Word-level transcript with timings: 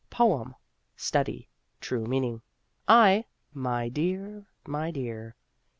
Poem 0.09 0.55
study 0.97 1.47
true 1.79 2.07
meaning. 2.07 2.41
I 2.87 3.25
(my 3.53 3.87
dear, 3.87 4.47
my 4.67 4.89
dear 4.89 5.35